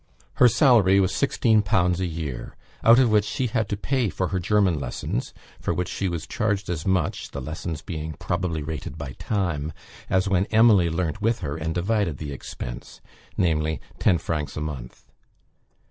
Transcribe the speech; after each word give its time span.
Her 0.37 0.47
salary 0.47 0.99
was 0.99 1.11
16_l_. 1.11 1.99
a 1.99 2.05
year; 2.07 2.55
out 2.83 2.97
of 2.97 3.11
which 3.11 3.23
she 3.23 3.45
had 3.45 3.69
to 3.69 3.77
pay 3.77 4.09
for 4.09 4.29
her 4.29 4.39
German 4.39 4.79
lessons, 4.79 5.31
for 5.59 5.75
which 5.75 5.89
she 5.89 6.09
was 6.09 6.25
charged 6.25 6.71
as 6.71 6.87
much 6.87 7.29
(the 7.29 7.39
lessons 7.39 7.83
being 7.83 8.13
probably 8.13 8.63
rated 8.63 8.97
by 8.97 9.11
time) 9.19 9.71
as 10.09 10.27
when 10.27 10.45
Emily 10.47 10.89
learnt 10.89 11.21
with 11.21 11.41
her 11.41 11.55
and 11.55 11.75
divided 11.75 12.17
the 12.17 12.31
expense, 12.33 12.99
viz., 13.37 13.77
ten 13.99 14.17
francs 14.17 14.57
a 14.57 14.61
month. 14.61 15.05